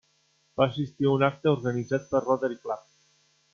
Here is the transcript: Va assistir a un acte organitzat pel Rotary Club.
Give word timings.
Va 0.61 0.65
assistir 0.71 1.09
a 1.09 1.11
un 1.17 1.27
acte 1.27 1.53
organitzat 1.53 2.09
pel 2.15 2.25
Rotary 2.25 2.61
Club. 2.65 2.85